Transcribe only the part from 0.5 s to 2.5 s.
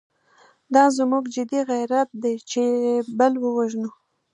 دا زموږ جدي غیرت دی